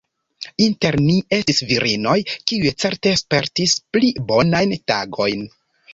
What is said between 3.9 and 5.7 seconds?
pli bonajn tagojn.